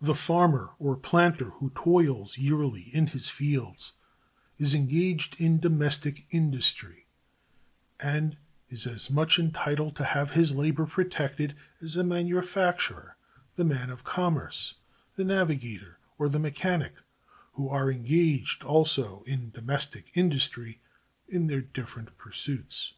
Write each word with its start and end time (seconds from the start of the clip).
The 0.00 0.16
farmer 0.16 0.70
or 0.80 0.96
planter 0.96 1.50
who 1.50 1.70
toils 1.76 2.36
yearly 2.36 2.92
in 2.92 3.06
his 3.06 3.28
fields 3.30 3.92
is 4.58 4.74
engaged 4.74 5.40
in 5.40 5.60
"domestic 5.60 6.26
industry," 6.32 7.06
and 8.00 8.36
is 8.68 8.84
as 8.84 9.12
much 9.12 9.38
entitled 9.38 9.94
to 9.94 10.04
have 10.06 10.32
his 10.32 10.56
labor 10.56 10.86
"protected" 10.86 11.54
as 11.80 11.94
the 11.94 12.02
manufacturer, 12.02 13.16
the 13.54 13.62
man 13.64 13.90
of 13.90 14.02
commerce, 14.02 14.74
the 15.14 15.22
navigator, 15.24 15.98
or 16.18 16.28
the 16.28 16.40
mechanic, 16.40 16.94
who 17.52 17.68
are 17.68 17.92
engaged 17.92 18.64
also 18.64 19.22
in 19.22 19.50
"domestic 19.52 20.10
industry" 20.16 20.80
in 21.28 21.46
their 21.46 21.62
different 21.62 22.18
pursuits. 22.18 22.92